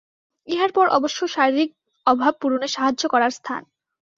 [0.47, 1.69] ইহার পর অবশ্য শারীরিক
[2.07, 3.61] অভাব পূরণে সাহায্য করার স্থান।